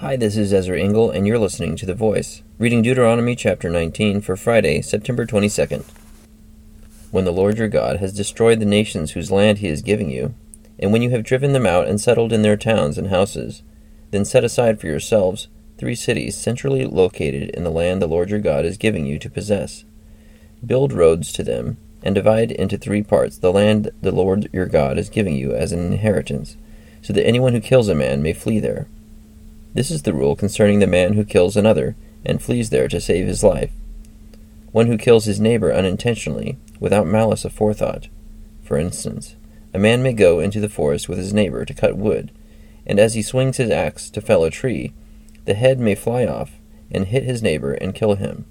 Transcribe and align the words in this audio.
Hi, 0.00 0.14
this 0.14 0.36
is 0.36 0.52
Ezra 0.52 0.78
Engel, 0.78 1.10
and 1.10 1.26
you're 1.26 1.38
listening 1.38 1.74
to 1.76 1.86
The 1.86 1.94
Voice, 1.94 2.42
reading 2.58 2.82
Deuteronomy 2.82 3.34
chapter 3.34 3.70
19 3.70 4.20
for 4.20 4.36
Friday, 4.36 4.82
September 4.82 5.24
22nd. 5.24 5.84
When 7.10 7.24
the 7.24 7.32
Lord 7.32 7.56
your 7.56 7.68
God 7.68 7.96
has 7.96 8.12
destroyed 8.12 8.60
the 8.60 8.66
nations 8.66 9.12
whose 9.12 9.30
land 9.30 9.56
he 9.58 9.68
is 9.68 9.80
giving 9.80 10.10
you, 10.10 10.34
and 10.78 10.92
when 10.92 11.00
you 11.00 11.08
have 11.12 11.24
driven 11.24 11.54
them 11.54 11.64
out 11.64 11.88
and 11.88 11.98
settled 11.98 12.30
in 12.30 12.42
their 12.42 12.58
towns 12.58 12.98
and 12.98 13.08
houses, 13.08 13.62
then 14.10 14.26
set 14.26 14.44
aside 14.44 14.78
for 14.78 14.86
yourselves 14.86 15.48
three 15.78 15.94
cities 15.94 16.36
centrally 16.36 16.84
located 16.84 17.48
in 17.48 17.64
the 17.64 17.70
land 17.70 18.02
the 18.02 18.06
Lord 18.06 18.28
your 18.28 18.40
God 18.40 18.66
is 18.66 18.76
giving 18.76 19.06
you 19.06 19.18
to 19.18 19.30
possess. 19.30 19.86
Build 20.66 20.92
roads 20.92 21.32
to 21.32 21.42
them, 21.42 21.78
and 22.02 22.14
divide 22.14 22.52
into 22.52 22.76
three 22.76 23.02
parts 23.02 23.38
the 23.38 23.50
land 23.50 23.90
the 24.02 24.12
Lord 24.12 24.50
your 24.52 24.66
God 24.66 24.98
is 24.98 25.08
giving 25.08 25.36
you 25.36 25.54
as 25.54 25.72
an 25.72 25.90
inheritance 25.90 26.58
so 27.00 27.14
that 27.14 27.26
anyone 27.26 27.54
who 27.54 27.60
kills 27.62 27.88
a 27.88 27.94
man 27.94 28.22
may 28.22 28.34
flee 28.34 28.58
there. 28.58 28.88
This 29.76 29.90
is 29.90 30.04
the 30.04 30.14
rule 30.14 30.36
concerning 30.36 30.78
the 30.78 30.86
man 30.86 31.12
who 31.12 31.24
kills 31.26 31.54
another 31.54 31.96
and 32.24 32.40
flees 32.40 32.70
there 32.70 32.88
to 32.88 32.98
save 32.98 33.26
his 33.26 33.44
life. 33.44 33.72
One 34.72 34.86
who 34.86 34.96
kills 34.96 35.26
his 35.26 35.38
neighbor 35.38 35.70
unintentionally, 35.70 36.56
without 36.80 37.06
malice 37.06 37.44
aforethought. 37.44 38.08
For 38.62 38.78
instance, 38.78 39.36
a 39.74 39.78
man 39.78 40.02
may 40.02 40.14
go 40.14 40.40
into 40.40 40.60
the 40.60 40.70
forest 40.70 41.10
with 41.10 41.18
his 41.18 41.34
neighbor 41.34 41.66
to 41.66 41.74
cut 41.74 41.94
wood, 41.94 42.32
and 42.86 42.98
as 42.98 43.12
he 43.12 43.20
swings 43.20 43.58
his 43.58 43.68
axe 43.68 44.08
to 44.08 44.22
fell 44.22 44.44
a 44.44 44.50
tree, 44.50 44.94
the 45.44 45.52
head 45.52 45.78
may 45.78 45.94
fly 45.94 46.24
off 46.24 46.52
and 46.90 47.08
hit 47.08 47.24
his 47.24 47.42
neighbor 47.42 47.74
and 47.74 47.94
kill 47.94 48.14
him. 48.14 48.46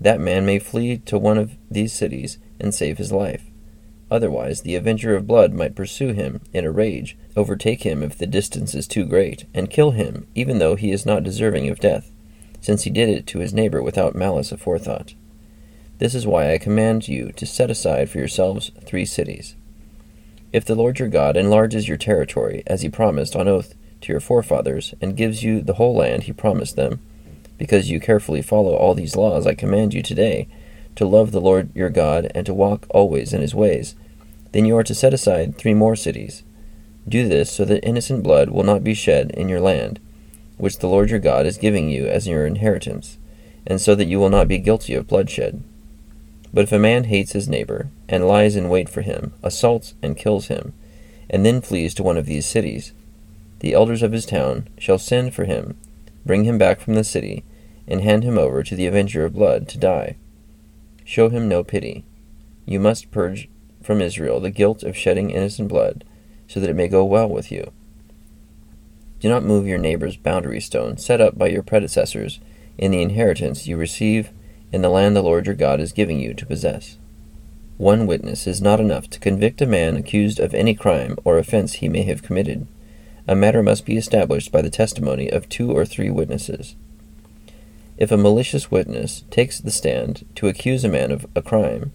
That 0.00 0.18
man 0.18 0.44
may 0.44 0.58
flee 0.58 0.98
to 1.06 1.20
one 1.20 1.38
of 1.38 1.56
these 1.70 1.92
cities 1.92 2.38
and 2.58 2.74
save 2.74 2.98
his 2.98 3.12
life. 3.12 3.44
Otherwise, 4.10 4.62
the 4.62 4.74
avenger 4.74 5.14
of 5.14 5.26
blood 5.26 5.52
might 5.52 5.74
pursue 5.74 6.12
him 6.12 6.40
in 6.52 6.64
a 6.64 6.70
rage, 6.70 7.16
overtake 7.36 7.82
him 7.82 8.02
if 8.02 8.16
the 8.16 8.26
distance 8.26 8.74
is 8.74 8.86
too 8.86 9.04
great, 9.04 9.44
and 9.52 9.70
kill 9.70 9.90
him, 9.90 10.26
even 10.34 10.58
though 10.58 10.76
he 10.76 10.90
is 10.90 11.04
not 11.04 11.22
deserving 11.22 11.68
of 11.68 11.80
death, 11.80 12.10
since 12.60 12.84
he 12.84 12.90
did 12.90 13.08
it 13.08 13.26
to 13.26 13.38
his 13.38 13.52
neighbor 13.52 13.82
without 13.82 14.14
malice 14.14 14.50
aforethought. 14.50 15.14
This 15.98 16.14
is 16.14 16.26
why 16.26 16.52
I 16.52 16.58
command 16.58 17.08
you 17.08 17.32
to 17.32 17.44
set 17.44 17.70
aside 17.70 18.08
for 18.08 18.18
yourselves 18.18 18.70
three 18.84 19.04
cities. 19.04 19.56
If 20.52 20.64
the 20.64 20.74
Lord 20.74 20.98
your 20.98 21.08
God 21.08 21.36
enlarges 21.36 21.88
your 21.88 21.98
territory, 21.98 22.62
as 22.66 22.80
he 22.80 22.88
promised 22.88 23.36
on 23.36 23.48
oath 23.48 23.74
to 24.00 24.12
your 24.12 24.20
forefathers, 24.20 24.94
and 25.00 25.16
gives 25.16 25.42
you 25.42 25.60
the 25.60 25.74
whole 25.74 25.94
land 25.94 26.22
he 26.22 26.32
promised 26.32 26.76
them, 26.76 27.00
because 27.58 27.90
you 27.90 28.00
carefully 28.00 28.40
follow 28.40 28.74
all 28.74 28.94
these 28.94 29.16
laws 29.16 29.46
I 29.46 29.54
command 29.54 29.92
you 29.92 30.02
today, 30.02 30.48
to 30.98 31.06
love 31.06 31.30
the 31.30 31.40
Lord 31.40 31.70
your 31.76 31.90
God, 31.90 32.28
and 32.34 32.44
to 32.44 32.52
walk 32.52 32.84
always 32.90 33.32
in 33.32 33.40
his 33.40 33.54
ways, 33.54 33.94
then 34.50 34.64
you 34.64 34.76
are 34.76 34.82
to 34.82 34.96
set 34.96 35.14
aside 35.14 35.56
three 35.56 35.72
more 35.72 35.94
cities. 35.94 36.42
Do 37.08 37.28
this 37.28 37.52
so 37.52 37.64
that 37.66 37.86
innocent 37.86 38.24
blood 38.24 38.50
will 38.50 38.64
not 38.64 38.82
be 38.82 38.94
shed 38.94 39.30
in 39.30 39.48
your 39.48 39.60
land, 39.60 40.00
which 40.56 40.78
the 40.78 40.88
Lord 40.88 41.10
your 41.10 41.20
God 41.20 41.46
is 41.46 41.56
giving 41.56 41.88
you 41.88 42.08
as 42.08 42.26
your 42.26 42.44
inheritance, 42.44 43.16
and 43.64 43.80
so 43.80 43.94
that 43.94 44.08
you 44.08 44.18
will 44.18 44.28
not 44.28 44.48
be 44.48 44.58
guilty 44.58 44.94
of 44.94 45.06
bloodshed. 45.06 45.62
But 46.52 46.64
if 46.64 46.72
a 46.72 46.80
man 46.80 47.04
hates 47.04 47.30
his 47.30 47.48
neighbor, 47.48 47.90
and 48.08 48.26
lies 48.26 48.56
in 48.56 48.68
wait 48.68 48.88
for 48.88 49.02
him, 49.02 49.34
assaults 49.40 49.94
and 50.02 50.16
kills 50.16 50.48
him, 50.48 50.72
and 51.30 51.46
then 51.46 51.60
flees 51.60 51.94
to 51.94 52.02
one 52.02 52.16
of 52.16 52.26
these 52.26 52.44
cities, 52.44 52.92
the 53.60 53.72
elders 53.72 54.02
of 54.02 54.10
his 54.10 54.26
town 54.26 54.68
shall 54.78 54.98
send 54.98 55.32
for 55.32 55.44
him, 55.44 55.76
bring 56.26 56.42
him 56.42 56.58
back 56.58 56.80
from 56.80 56.94
the 56.94 57.04
city, 57.04 57.44
and 57.86 58.00
hand 58.00 58.24
him 58.24 58.36
over 58.36 58.64
to 58.64 58.74
the 58.74 58.88
avenger 58.88 59.24
of 59.24 59.34
blood 59.34 59.68
to 59.68 59.78
die. 59.78 60.16
Show 61.08 61.30
him 61.30 61.48
no 61.48 61.64
pity. 61.64 62.04
You 62.66 62.78
must 62.78 63.10
purge 63.10 63.48
from 63.82 64.02
Israel 64.02 64.40
the 64.40 64.50
guilt 64.50 64.82
of 64.82 64.94
shedding 64.94 65.30
innocent 65.30 65.70
blood, 65.70 66.04
so 66.46 66.60
that 66.60 66.68
it 66.68 66.76
may 66.76 66.86
go 66.86 67.02
well 67.02 67.26
with 67.26 67.50
you. 67.50 67.72
Do 69.18 69.30
not 69.30 69.42
move 69.42 69.66
your 69.66 69.78
neighbor's 69.78 70.18
boundary 70.18 70.60
stone 70.60 70.98
set 70.98 71.18
up 71.18 71.38
by 71.38 71.48
your 71.48 71.62
predecessors 71.62 72.40
in 72.76 72.90
the 72.90 73.00
inheritance 73.00 73.66
you 73.66 73.78
receive 73.78 74.28
in 74.70 74.82
the 74.82 74.90
land 74.90 75.16
the 75.16 75.22
Lord 75.22 75.46
your 75.46 75.54
God 75.54 75.80
is 75.80 75.92
giving 75.92 76.20
you 76.20 76.34
to 76.34 76.44
possess. 76.44 76.98
One 77.78 78.06
witness 78.06 78.46
is 78.46 78.60
not 78.60 78.78
enough 78.78 79.08
to 79.08 79.18
convict 79.18 79.62
a 79.62 79.66
man 79.66 79.96
accused 79.96 80.38
of 80.38 80.52
any 80.52 80.74
crime 80.74 81.16
or 81.24 81.38
offense 81.38 81.76
he 81.76 81.88
may 81.88 82.02
have 82.02 82.22
committed. 82.22 82.66
A 83.26 83.34
matter 83.34 83.62
must 83.62 83.86
be 83.86 83.96
established 83.96 84.52
by 84.52 84.60
the 84.60 84.68
testimony 84.68 85.32
of 85.32 85.48
two 85.48 85.72
or 85.72 85.86
three 85.86 86.10
witnesses. 86.10 86.76
If 87.98 88.12
a 88.12 88.16
malicious 88.16 88.70
witness 88.70 89.24
takes 89.28 89.58
the 89.58 89.72
stand 89.72 90.24
to 90.36 90.46
accuse 90.46 90.84
a 90.84 90.88
man 90.88 91.10
of 91.10 91.26
a 91.34 91.42
crime, 91.42 91.90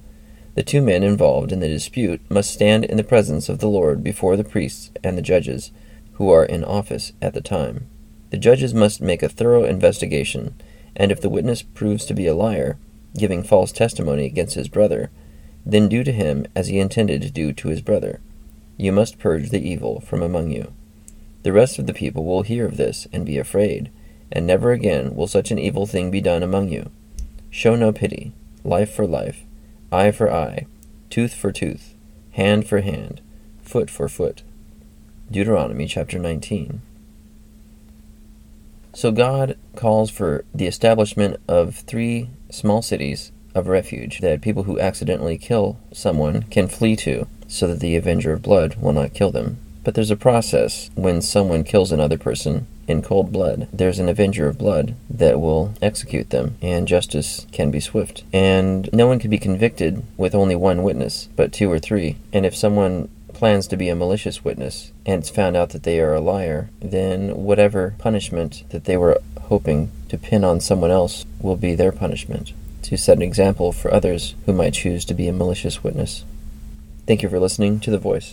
the 0.54 0.62
two 0.62 0.82
men 0.82 1.02
involved 1.02 1.54
in 1.54 1.62
the 1.62 1.70
dispute 1.70 2.20
must 2.30 2.52
stand 2.52 2.84
in 2.84 2.98
the 2.98 3.06
presence 3.06 3.48
of 3.48 3.60
the 3.60 3.70
Lord 3.70 4.04
before 4.04 4.36
the 4.36 4.44
priests 4.44 4.92
and 5.02 5.18
the 5.18 5.22
judges, 5.22 5.72
who 6.16 6.30
are 6.30 6.44
in 6.44 6.66
office 6.66 7.14
at 7.22 7.34
the 7.34 7.42
time. 7.42 7.88
The 8.32 8.38
judges 8.38 8.74
must 8.74 9.02
make 9.02 9.24
a 9.24 9.30
thorough 9.30 9.64
investigation, 9.64 10.56
and 10.94 11.10
if 11.10 11.22
the 11.22 11.30
witness 11.30 11.62
proves 11.62 12.04
to 12.06 12.14
be 12.14 12.28
a 12.28 12.36
liar, 12.36 12.78
giving 13.18 13.42
false 13.42 13.72
testimony 13.72 14.26
against 14.26 14.56
his 14.56 14.68
brother, 14.68 15.10
then 15.66 15.88
do 15.88 16.04
to 16.04 16.12
him 16.12 16.46
as 16.54 16.68
he 16.68 16.80
intended 16.80 17.22
to 17.22 17.32
do 17.32 17.54
to 17.54 17.70
his 17.70 17.82
brother. 17.82 18.20
You 18.76 18.92
must 18.92 19.20
purge 19.20 19.52
the 19.52 19.66
evil 19.66 20.02
from 20.02 20.22
among 20.22 20.52
you. 20.52 20.74
The 21.44 21.54
rest 21.54 21.80
of 21.80 21.88
the 21.88 21.94
people 21.94 22.26
will 22.26 22.42
hear 22.42 22.66
of 22.66 22.76
this 22.76 23.08
and 23.14 23.26
be 23.26 23.38
afraid 23.38 23.90
and 24.34 24.46
never 24.46 24.72
again 24.72 25.16
will 25.16 25.28
such 25.28 25.52
an 25.52 25.60
evil 25.60 25.86
thing 25.86 26.12
be 26.12 26.20
done 26.20 26.44
among 26.44 26.68
you. 26.68 26.90
Show 27.52 27.76
no 27.76 27.94
pity, 27.94 28.34
life 28.64 28.94
for 28.94 29.06
life, 29.06 29.44
eye 29.92 30.12
for 30.12 30.30
eye, 30.30 30.66
tooth 31.10 31.36
for 31.36 31.52
tooth, 31.52 31.94
hand 32.32 32.68
for 32.68 32.82
hand, 32.82 33.22
foot 33.62 33.90
for 33.90 34.10
foot. 34.10 34.42
Deuteronomy 35.32 35.86
chapter 35.86 36.18
19. 36.18 36.82
So 38.96 39.12
God 39.12 39.58
calls 39.76 40.10
for 40.10 40.46
the 40.54 40.68
establishment 40.68 41.40
of 41.48 41.76
three 41.76 42.30
small 42.50 42.82
cities 42.82 43.32
of 43.54 43.68
refuge 43.68 44.20
that 44.22 44.42
people 44.42 44.64
who 44.64 44.80
accidentally 44.80 45.38
kill 45.38 45.78
someone 45.92 46.44
can 46.44 46.68
flee 46.68 46.96
to, 46.96 47.28
so 47.48 47.68
that 47.68 47.80
the 47.80 47.96
avenger 47.96 48.34
of 48.34 48.42
blood 48.42 48.76
will 48.76 48.94
not 48.94 49.14
kill 49.14 49.32
them. 49.32 49.58
But 49.84 49.94
there's 49.94 50.12
a 50.12 50.16
process 50.16 50.90
when 50.96 51.22
someone 51.22 51.64
kills 51.64 51.92
another 51.92 52.18
person 52.18 52.66
in 52.88 53.02
cold 53.02 53.32
blood. 53.32 53.68
There's 53.72 54.00
an 54.00 54.10
avenger 54.10 54.48
of 54.48 54.58
blood 54.58 54.96
that 55.10 55.40
will 55.40 55.74
execute 55.82 56.30
them, 56.30 56.58
and 56.62 56.88
justice 56.88 57.48
can 57.52 57.72
be 57.72 57.80
swift. 57.80 58.24
And 58.34 58.90
no 58.94 59.08
one 59.08 59.20
can 59.20 59.30
be 59.30 59.38
convicted 59.38 60.04
with 60.18 60.36
only 60.36 60.56
one 60.56 60.84
witness, 60.84 61.30
but 61.36 61.54
two 61.54 61.72
or 61.72 61.80
three. 61.80 62.18
And 62.32 62.46
if 62.46 62.56
someone 62.56 63.10
plans 63.34 63.68
to 63.68 63.78
be 63.78 63.90
a 63.90 63.96
malicious 63.96 64.46
witness 64.46 64.92
and 65.06 65.20
it's 65.20 65.30
found 65.30 65.58
out 65.58 65.72
that 65.72 65.84
they 65.84 66.00
are 66.00 66.14
a 66.14 66.22
liar, 66.22 66.70
then 66.80 67.36
whatever 67.36 67.96
punishment 67.98 68.64
that 68.70 68.86
they 68.86 68.96
were 68.96 69.20
hoping 69.44 69.92
to 70.10 70.18
pin 70.18 70.44
on 70.44 70.62
someone 70.62 70.92
else 70.92 71.26
will 71.42 71.58
be 71.58 71.76
their 71.76 71.92
punishment 71.92 72.54
to 72.84 72.98
set 72.98 73.18
an 73.18 73.24
example 73.24 73.72
for 73.72 73.94
others 73.94 74.36
who 74.46 74.54
might 74.54 74.74
choose 74.74 75.04
to 75.06 75.14
be 75.14 75.28
a 75.28 75.34
malicious 75.34 75.84
witness. 75.84 76.24
Thank 77.08 77.22
you 77.22 77.30
for 77.30 77.40
listening 77.40 77.80
to 77.82 77.92
The 77.92 77.98
Voice. 77.98 78.32